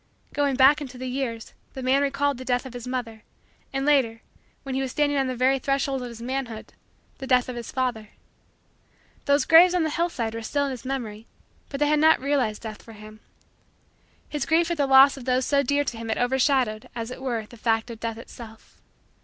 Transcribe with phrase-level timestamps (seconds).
[0.33, 3.21] Going back into the years, the man recalled the death of his mother;
[3.71, 4.23] and, later,
[4.63, 6.73] when he was standing on the very threshold of his manhood,
[7.19, 8.09] the death of his father.
[9.25, 11.27] Those graves on the hillside were still in his memory
[11.69, 13.19] but they had not realized Death for him.
[14.27, 17.21] His grief at the loss of those so dear to him had overshadowed, as it
[17.21, 18.81] were, the fact of Death itself.